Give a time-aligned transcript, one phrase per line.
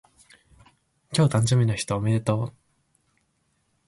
[1.15, 2.53] 今日誕生日の人おめでとう